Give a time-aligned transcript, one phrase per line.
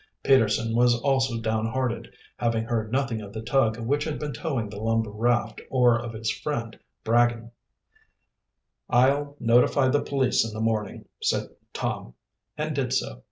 [0.23, 4.81] Peterson was also downhearted, having heard nothing of the tug which had been towing the
[4.81, 7.51] lumber raft or of his friend Bragin.
[8.89, 12.15] "I'll notify the police in the morning," said Tom,
[12.57, 13.19] and did so.